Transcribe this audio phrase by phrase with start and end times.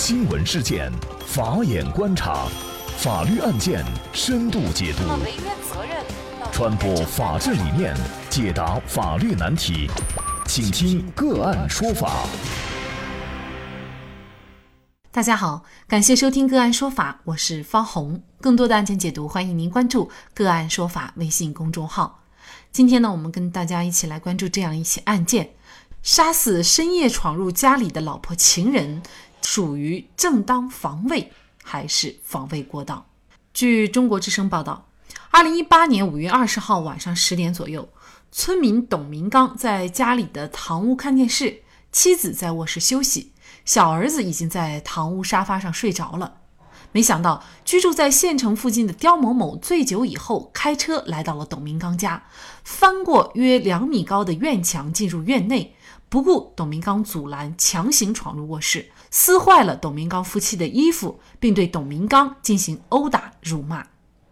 [0.00, 0.92] 新闻事件，
[1.26, 2.46] 法眼观察，
[2.98, 5.02] 法律案件深度解读，
[6.52, 7.96] 传播法治理念，
[8.30, 9.90] 解答法律难题，
[10.46, 12.28] 请听个案说法。
[15.10, 18.22] 大家好，感谢收听个案说法，我是方红。
[18.40, 22.22] 更多的案件解读，欢迎您关注个案说法微信公众号。
[22.70, 25.50] 今天呢，我们跟大家一起来关注这样一起案件：
[26.04, 29.02] 杀死深夜闯入家里的老婆情人，
[29.50, 31.32] 属于正当防卫
[31.64, 33.06] 还是防卫过当？
[33.54, 34.86] 据中国之声报道，
[35.30, 37.88] 二零一八年五月二十号晚上十点左右，
[38.30, 43.32] 村民董明刚在家里的堂屋看电视，妻子在卧室休息。
[43.64, 46.34] 小儿子已经在堂屋沙发上睡着了，
[46.92, 52.22] 没想到居住在县城附近的刁某某醉酒以后，开车来到了董明刚家，
[52.64, 55.74] 翻过约两米高的院墙进入院内，
[56.08, 63.86] 不顾董明刚阻拦，强行闯入卧室，撕坏了董明刚夫妻的衣服，并对董明刚进行殴打辱骂。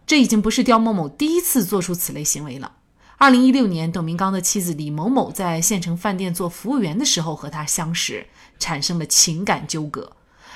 [0.05, 2.73] 这已经不是刁某某第一次做出此类行为了。
[3.17, 10.13] 二零一六年，董明刚的妻子李某某在县城饭店做服务员的时候和他相识，产生了情感纠葛。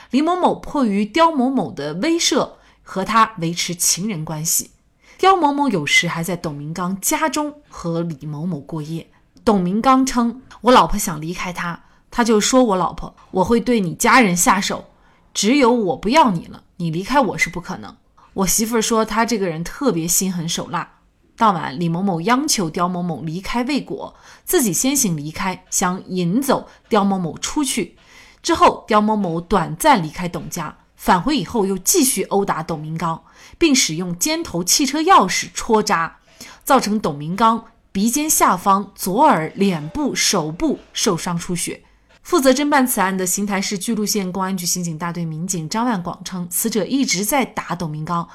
[0.10, 4.72] 李某某迫于刁某某的威慑，和他维持情人关系。
[5.17, 9.11] 刁某某有时还在董明刚家中和李某某过夜。
[9.44, 14.86] 董明刚称：“我老婆想离开他，他就说我老婆，我会对你家人下手，
[15.33, 17.95] 只有我不要你了，你离开我是不可能。”
[18.33, 21.00] 我媳妇儿说他这个人特别心狠手辣。
[21.36, 27.98] 当晚，李某某央求刁某某离开未果，自己先行离开，想引走刁某某出去。
[28.44, 33.23] 之后，刁某某短暂离开董家，返回以后又继续殴打董明刚，
[33.58, 36.20] 并使用尖头汽车钥匙戳扎，
[36.64, 41.81] 造成董明刚鼻尖下方、左耳、脸部、手部受伤出血。
[42.23, 48.28] 负责侦办此案的邢台市巨鹿县公安局刑警大队民警张万广称，死者一直在打董明刚，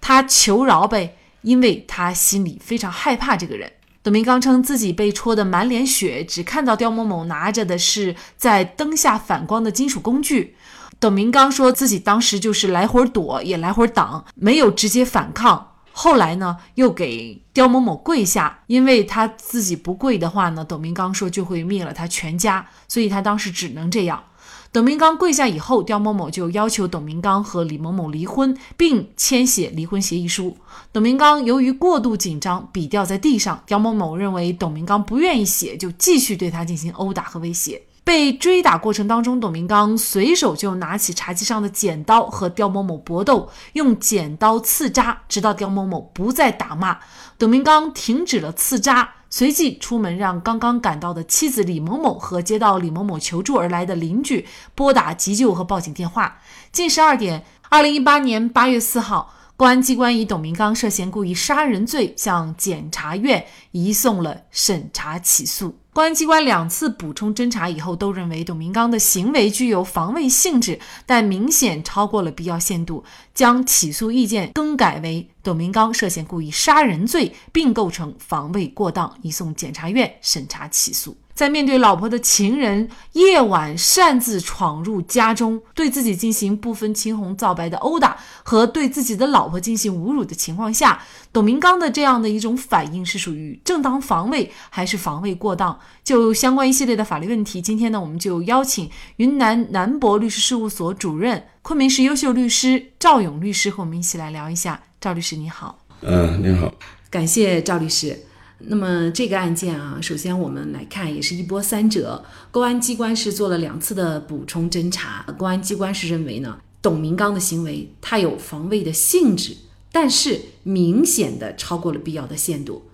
[0.00, 1.16] 他求饶呗。
[1.42, 3.70] 因为他心里非常害怕这个人。
[4.02, 10.56] 董明刚称自己被戳得满脸血，只看到刁某某拿着的是在灯下反光的金属工具。
[10.98, 15.73] 董明刚说自己当时就是来回躲，也来回挡，没有直接反抗。
[15.96, 24.24] 后来呢，又给刁某某跪下，因为他自己不跪的话呢，董明刚说就会灭了他全家，所以他当时只能这样。
[24.72, 30.56] 董明刚跪下以后，刁某某就要求董明刚和李某某离婚，并签写离婚协议书。
[30.92, 33.62] 董明刚由于过度紧张，笔掉在地上。
[33.64, 37.80] 刁某某认为董明刚不愿意写，就继续对他进行殴打和威胁。
[38.04, 46.98] 被追打过程当中，董明刚随手就拿起茶几上的剪刀和刁某某搏斗，用剪刀刺扎，直到刁某某不再打骂，
[47.38, 49.14] 董明刚停止了刺扎。
[49.30, 56.38] 随即出门，让刚刚赶到的妻子李某某和接到李某某求助而来的邻居拨打急救和报警电话。
[56.70, 65.74] 近十二点，二零一八年八月四号，公安机关以董明刚涉嫌故意杀人罪向检察院移送了审查起诉。
[65.94, 81.16] 公安机关两次补充侦查以后，都认为董明刚的行为具有防卫性质，但明显超过了必要限度，将起诉意见更改为董明刚涉嫌故意杀人罪，并构成防卫过当，移送检察院审查起诉。
[81.32, 95.76] 在面对老婆的情人夜晚擅自闯入家中，对自己进行不分青红皂白的殴打和对自己的老婆进行侮辱的情况下，董明刚的这样的一种反应是属于正当防卫还是防卫过当？
[96.02, 104.82] 就相关一系列的法律问题，今天呢，我们就邀请云南南博律师事务所主任、昆明市优秀律师赵勇律师和我们一起来聊一下。
[105.00, 106.72] 赵律师你好，嗯，您好，
[107.10, 108.18] 感谢赵律师。
[108.66, 112.24] 那么这个案件啊，首先我们来看，也是一波三折。
[112.50, 119.54] 公安机关是做了两次的补充侦查，公安机关是认为呢，董明刚的行为他有防卫的性质，
[119.92, 122.88] 但是明显的超过了必要的限度，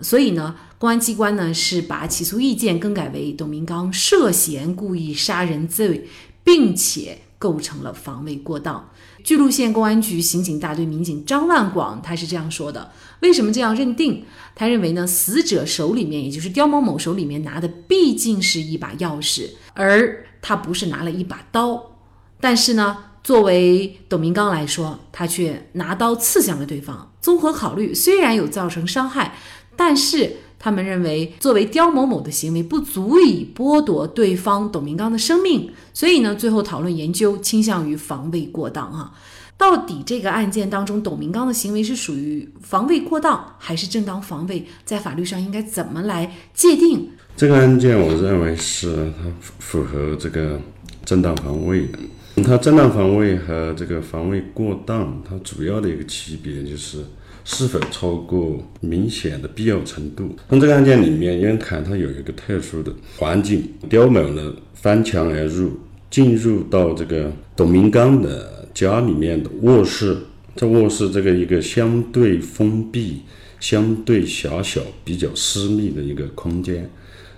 [0.00, 6.08] 所以呢，公安机关呢是把起诉意见更改为董明刚涉嫌故意杀人罪，
[6.42, 8.90] 并且构成了防卫过当。
[9.22, 12.90] 巨鹿县公安局刑警大队民警张万广他是这样说的：
[13.20, 14.24] 为什么这样认定？
[14.56, 21.92] 他认为呢，死者手里面，也就是刁某某手里面拿的毕竟是一把钥匙，而他不是拿了一把刀。
[22.40, 27.12] 但是呢，作为董明刚来说，他却拿刀刺向了对方。
[27.20, 29.36] 综合考虑，虽然有造成伤害，
[29.76, 39.12] 但是他们认为，作为刁某某的行为不足以剥夺对方董明刚的生命，所以呢，最后讨论研究倾向于防卫过当啊。
[39.58, 44.64] 到底这个案件当中，董明刚的行为是属于防卫过当还是正当防卫？
[44.84, 47.10] 在法律上应该怎么来界定？
[47.36, 49.24] 这个案件，我认为是它
[49.58, 50.60] 符合这个
[51.04, 51.98] 正当防卫的。
[52.36, 57.04] 它正当防卫和这个防卫过当，它主要的一个区别就是
[57.44, 60.34] 是否超过明显的必要程度。
[60.48, 65.72] 从这个案件里面，因为看它有一个特殊的环境，刁某呢翻墙而入，
[66.10, 70.16] 进入到这个董明刚的家里面的卧室，
[70.56, 73.20] 在卧室这个一个相对封闭、
[73.60, 76.90] 相对狭小、比较私密的一个空间，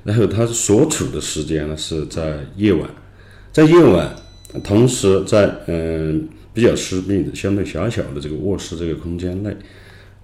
[0.04, 2.88] 然后他所处的时间呢是在夜晚，
[3.52, 4.14] 在夜晚。
[4.62, 9.54] 同时，在嗯比较私密的、相对狭小的这个卧室这个空间内，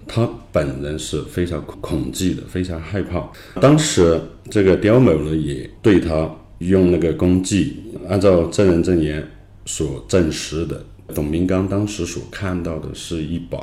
[0.07, 3.29] 他本人是非常恐惧的，非常害怕。
[3.61, 7.77] 当时，这个刁某呢也对他用那个工具，
[8.09, 9.27] 按照证人证言
[9.67, 13.59] 所证实的，董明刚当时所看到的是一把。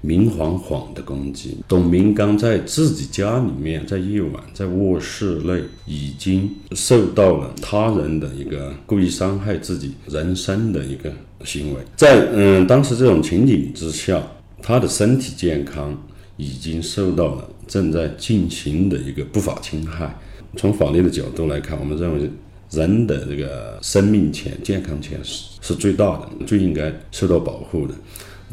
[0.00, 11.10] 明晃晃的攻击，董明刚在自己家里面，在夜晚，在卧室内，已经受到了他人的一个故意伤害自己人身的一个
[11.42, 11.80] 行为。
[11.96, 14.22] 在嗯，当时这种情景之下，
[14.60, 15.98] 他的身体健康
[16.36, 20.14] 已经受到了正在进行的一个不法侵害。
[20.56, 22.30] 从法律的角度来看，我们认为
[22.74, 27.94] 人的这个生命权、健康权是是最大的，最应该受到保护的。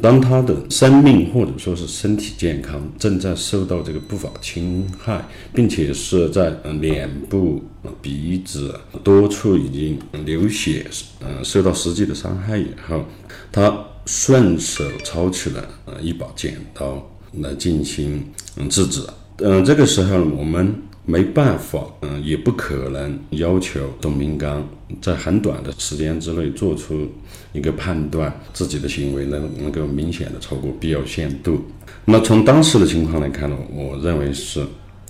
[0.02, 5.24] 当他的生命或者说是身体健康正在受到这个不法侵害，
[5.54, 7.62] 并且是在脸部、
[8.02, 8.74] 鼻子
[9.04, 10.86] 多处已经流血，
[11.20, 13.04] 呃，受到实际的伤害以后，
[13.52, 17.06] 他顺手抄起了呃一把剪刀
[17.40, 18.26] 来进行
[18.70, 19.02] 制止。
[19.38, 20.74] 嗯，这个时候我们。
[21.06, 24.68] 没办法，嗯，也不可能要求董明刚
[25.02, 27.08] 在很短的时间之内做出
[27.54, 31.62] 一个判断，自己的行为能能够明显的超过必要限度。
[32.06, 34.66] 那从当时的情况来看呢，我认为是，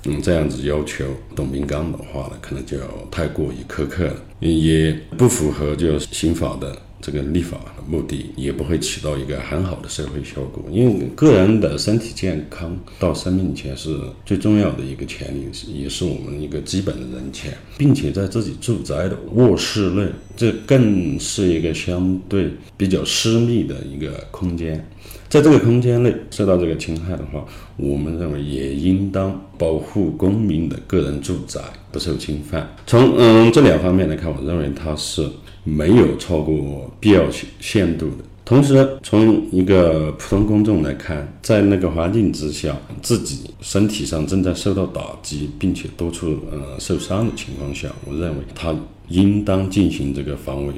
[0.05, 1.05] 嗯，这样子要求
[1.35, 2.77] 董明刚的话呢，可能就
[3.11, 6.75] 太过于苛刻了，也不符合就刑法的。
[7.01, 20.07] 这个立法的目的也不会起到一个很好的社会效果，因为个人的身体健康到生命权是最重要的一个权利，也是我们一个基本的人权，并且在自己住宅的卧室内，
[20.37, 24.87] 这更是一个相对比较私密的一个空间，
[25.27, 27.43] 在这个空间内受到这个侵害的话，
[27.77, 31.59] 我们认为也应当保护公民的个人住宅
[31.91, 32.75] 不受侵犯。
[32.85, 35.27] 从嗯这两方面来看，我认为它是。
[35.63, 38.23] 没有超过必要限限度的。
[38.43, 48.75] 同时，从一个普通公众来看，在那个环境之下，自己身体上正在受到打击，并且多处呃受伤的情况下，我认为他
[49.07, 50.73] 应当进行这个防卫。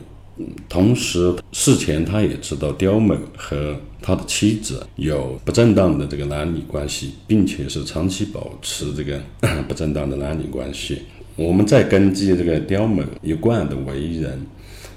[0.69, 9.19] 同时，事前他也知道刁某和他的妻子有不正当的这个男女关系，并且是长期保持这个
[9.67, 10.99] 不正当的男女关系。
[11.35, 14.45] 我们再根据这个刁某一贯的为人。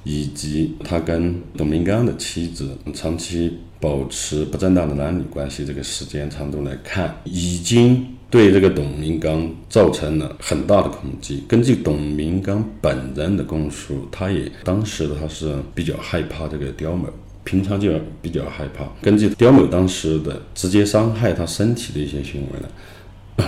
[0.06, 11.42] 以及他跟董明刚的妻子长期保持不正当的男女关系，这个时间长度来看，已经对这个董明刚造成了很大的恐惧。
[11.48, 17.08] 根据董明刚本人的供述，他也当时他是比较害怕这个刁某，
[17.42, 17.90] 平常就
[18.22, 18.84] 比较害怕。
[19.02, 22.68] 根据刁某当时的直接伤害他身体的一些行为呢。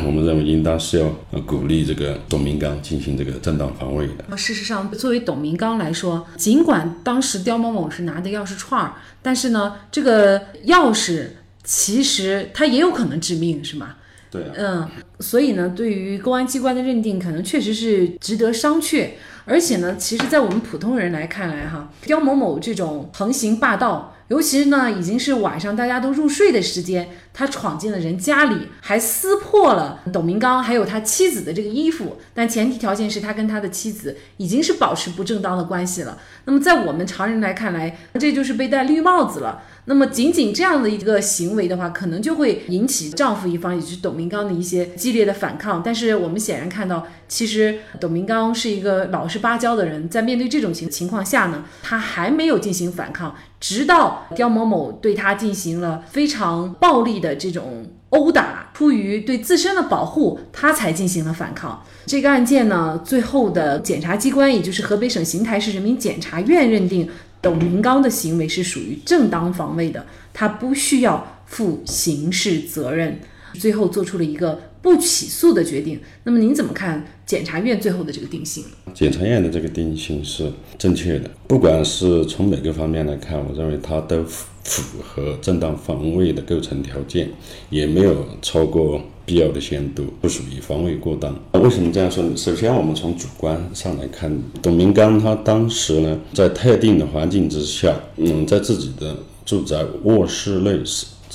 [0.05, 4.37] 我们认为应当是要鼓励这个董明刚进行这个正当防卫的。
[4.37, 11.29] 事实上，作为董明刚来说，尽管当时刁某某是拿的钥匙串儿，但是呢，这个钥匙
[11.65, 13.97] 其实它也有可能致命，是吗？
[14.31, 14.43] 对。
[14.57, 14.87] 嗯，
[15.21, 19.09] 所以呢，对于公安机关的认定，可能确实是值得商榷。
[19.47, 24.15] 而且呢，其实，在我们普通人来看来，哈，刁某某这种横行霸道。
[24.29, 27.09] 尤其是呢，已经是晚上大家都入睡的时间，
[27.39, 32.17] 他闯进了人家里，还撕破了董明刚还有他妻子的这个衣服。
[32.35, 36.19] 但前提条件是他跟他的妻子已经是保持不正当的关系了。
[36.47, 39.63] 那么在我们常人来看来，这就是被戴绿帽子了。
[39.85, 45.81] 那么仅仅这样的一个行为的话，可能就会引起丈夫一方，也就是董明刚的一些激烈的反抗。
[45.83, 61.85] 但是我们显然看到，其实董明刚是一个老实巴交的人，在面对这种情情况下呢，他还没有进行反抗，直到刁某某对他进行了非常暴力的的这种殴打，出于对自身的保护，他才进行了反抗。
[62.07, 67.09] 这个案件呢，最后的检察机关，也就是河北省邢台市人民检察院认定。
[67.41, 70.05] 董明刚的行为是属于正当防卫的，
[70.35, 73.21] 他不需要负刑事责任，
[73.55, 76.01] 最后做出了一个不起诉的决定。
[76.25, 78.65] 那么您怎么看检察院最后的这个定性？
[78.95, 87.31] 检察院的这个定性是正确的，不管是从哪个方面来看，我认为他都符合正当防卫的构成条件，
[87.71, 91.35] 也没有超过必要的限度，不属于防卫过当。
[91.53, 92.37] 为什么这样说呢？
[92.37, 100.81] 首先，我们从主观上来看，董明刚他当时呢，在特定的环境之下，嗯，在自己的住宅卧室内，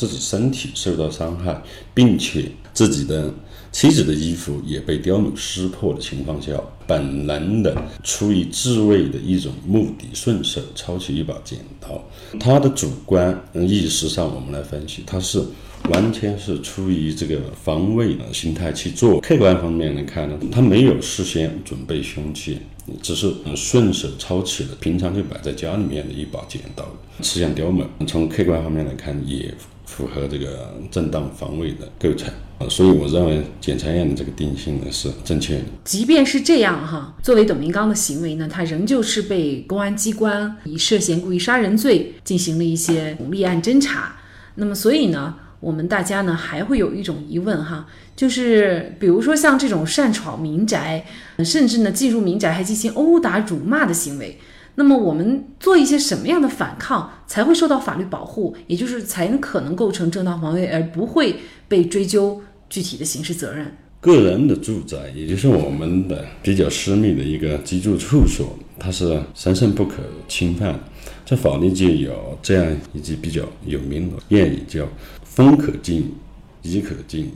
[0.06, 1.62] 自己身体受到伤害，
[1.94, 3.34] 并且自己的
[3.72, 12.04] 妻子的衣服也被刁某撕破的情况下，本能的出于自卫的一种目的，顺手抄起一把剪刀。
[12.38, 15.42] 他的主观意识上，我们来分析，他是。
[15.90, 19.20] 完全是出于这个防卫的心态去做。
[19.20, 22.58] 客观方面来看呢，他没有事先准备凶器，
[23.02, 24.70] 只是顺手抄起了。
[24.80, 26.86] 平常就摆在家里面的一把剪刀，
[27.20, 27.84] 刺向刁某。
[28.08, 29.54] 从客观方面来看，也
[29.86, 32.68] 符合这个正当防卫的构成啊。
[32.70, 35.64] 所以我认为检察院的这个定性呢是正确的。
[35.84, 44.16] 即便是这样哈，作为董明刚的行为呢，他仍旧是被公安机关以涉嫌故意杀人罪进行了一些立案侦查。
[44.56, 45.36] 那么，所以呢？
[45.60, 47.88] 我们大家呢还会有一种疑问哈，
[48.18, 51.06] 就是比如说像这种擅闯民宅，
[51.38, 54.38] 甚至呢进入民宅还进行殴打辱骂的行为，
[54.76, 61.36] 那么我们做一些什么样的反抗才会受到法律保护，也就是才可能构成正当防卫而不会
[61.68, 63.76] 被追究具体的刑事责任？
[64.00, 70.78] 个人的住宅，也就是我们的比较私密的一个居住处所，它是神圣不可侵犯，
[71.26, 74.88] 在法律界有这样一句比较有名的谚语叫。
[75.24, 76.14] 风可进，
[76.62, 77.32] 雨可进，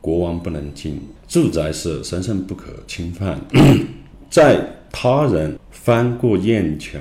[0.00, 1.00] 国王不能进。
[1.26, 3.40] 住宅是神圣不可侵犯，
[4.30, 7.00] 在他人翻过院墙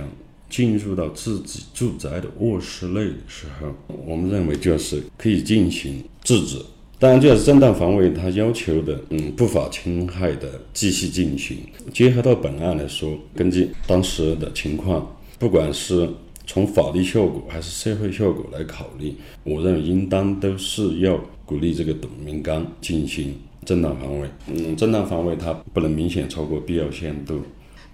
[0.49, 3.73] 进入到自己住宅的卧室内的时候，
[4.05, 6.57] 我们认为就是可以进行制止。
[6.97, 11.59] 当然，就是正当防卫，他要求的，嗯，不法侵害的继续进行。
[11.93, 16.09] 结合到本案来说，根据当时的情况，不管是。
[16.51, 23.35] 从法律效果还是社会效果来考虑，我认为应当都是要鼓励这个董明刚进行
[23.69, 24.27] 正当防卫。
[24.47, 27.43] 嗯，正当防卫它不能明显超过必要限度。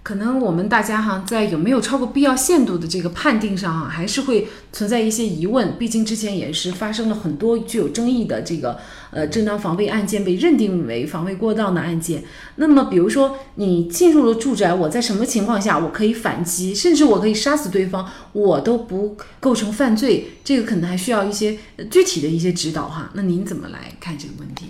[0.02, 5.76] 可能我们大家哈，在有没有超过必要限度的这个判定上哈，还是会存在一些疑问。
[5.76, 8.78] 毕竟之前也是发生了很多具有争议的这个
[9.10, 12.22] 呃正当防卫案件被认定为防卫过当的案件。
[12.54, 20.28] 那么，比如说你进入了住宅，我在什么情况下我可以反击，甚至我可以杀死对方，我都不构成犯罪。
[20.42, 21.58] 这个可能还需要一些
[21.90, 23.10] 具体的一些指导哈。
[23.12, 24.66] 那您怎么来看这个问题？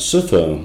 [0.00, 0.58] 是否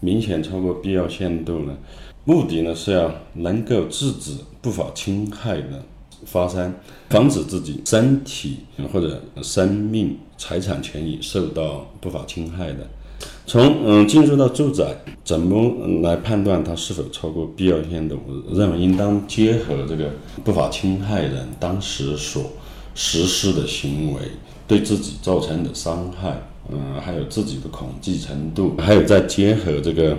[0.00, 1.76] 明显超过必要限度呢？
[2.24, 5.82] 目的呢是要能够制止不法侵害的
[6.24, 6.74] 发生，
[7.10, 8.58] 防止自己身体
[8.92, 12.86] 或者生命财产权益受到不法侵害的。
[13.46, 18.18] 从嗯进入到住宅，怎么来判断它是否超过必要限度？
[18.48, 20.10] 我认为应当结合这个
[20.44, 22.44] 不法侵害人当时所
[22.94, 24.20] 实施的行为
[24.66, 26.40] 对自己造成的伤害，
[26.70, 30.16] 嗯，还有自己的恐惧程度，还有再结合这个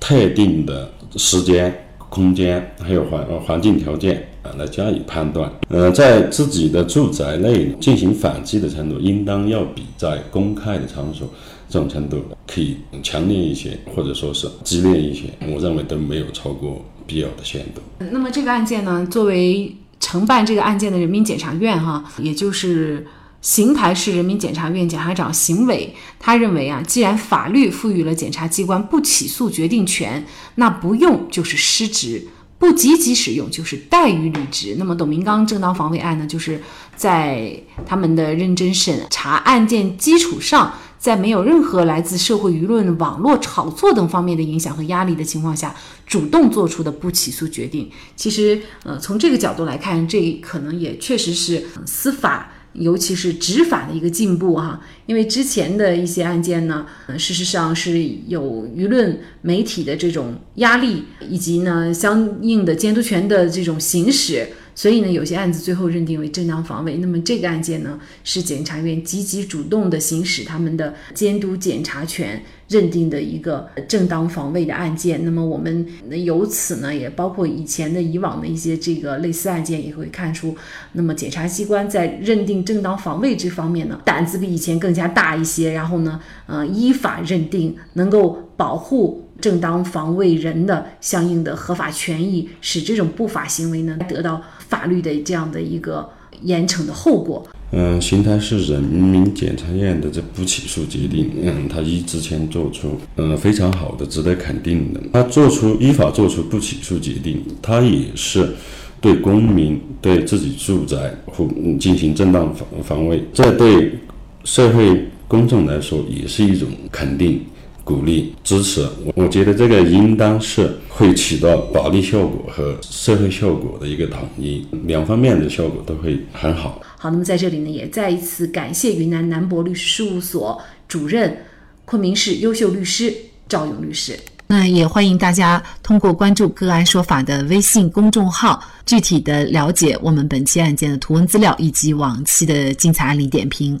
[0.00, 0.90] 特定的。
[1.16, 1.72] 时间、
[2.08, 5.48] 空间还有环环境条件啊，来加以判断。
[5.68, 11.28] 呃，在自己的住宅内进行反击的程度，应当要比在公开的场所
[11.68, 15.26] 这种程度可以强烈一些，或者说是激烈一些。
[15.46, 17.80] 我认为都没有超过必要的限度。
[18.10, 23.06] 那么这个案件呢，作为承办这个案件的人民检察院哈，也就是。
[23.44, 30.24] 邢台市人民检察院检察长邢伟，他认为啊，既然法律赋予了检察机关不起诉决定权，
[30.54, 32.26] 那不用就是失职，
[32.58, 34.76] 不积极使用就是怠于履职。
[34.78, 36.58] 那么董明刚正当防卫案呢，就是
[36.96, 45.74] 在他们的认真审查案件基础上，在没有任何来自社会舆论、网络炒作等方面的影响和压力的情况下，
[46.06, 47.90] 主动做出的不起诉决定。
[48.16, 52.50] 其实，呃，从这个角度来看，这可能也确实是司法。
[52.74, 64.48] 尤其是执法的一个进步哈，因为之前的一些案件呢，事实上是有舆论媒体的这种压力，以及呢相应的监督权的这种行使。
[64.74, 66.96] 所以呢，有些案子最后认定为正当防卫。
[66.96, 75.24] 那么这个案件呢，是检察院积极主动的行使他们的监督检察权，认定的一个正当防卫的案件。
[75.24, 75.86] 那么我们
[76.24, 80.56] 由此呢，也包括以前的以往的一些这个类似案件，也会看出，
[80.92, 85.72] 那么检察机关在认定正当防卫这方面呢，胆子比以前更加大一些。
[85.72, 89.23] 然后呢，呃，依法认定，能够保护。
[89.40, 96.08] 正当防卫人的相应的合法权益，使这种不法行为呢得到法律的这样的一个
[96.42, 97.46] 严惩的后果。
[97.76, 105.00] 嗯，邢台市人民检察院的这不起诉决定，嗯，他一之前做出，嗯，非常好的，值得肯定的。
[105.12, 108.54] 他做出依法做出不起诉决定，他也是
[109.00, 111.48] 对公民对自己住宅或
[111.80, 113.98] 进行正当防防卫，这对
[114.44, 117.44] 社会公众来说也是一种肯定。
[117.84, 118.80] 鼓励支持。
[119.04, 126.80] 我我觉得这个应当是会起到法律效果和社会效果的一个统一，两方面的效果都会很好。
[126.96, 131.36] 好，那么在这里呢，也再一次感谢云南南博律师事务所主任、
[131.84, 133.14] 昆明市优秀律师
[133.48, 134.18] 赵勇律师。
[134.46, 143.80] 那也欢迎大家通过关注“个案说法”的微信公众号，具体的了解我们本期案件的图文资料以及往期的精彩案例点评。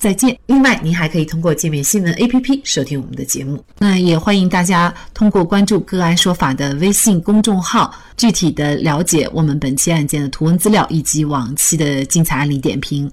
[0.00, 0.36] 再见。
[0.46, 3.62] 另外，您还可以通过界面新闻 APP 收听我们的节目。
[3.78, 13.12] 那也欢迎大家通过关注“个案说法”的微信公众号，具体的了解我们本期案件的图文资料以及往期的精彩案例点评。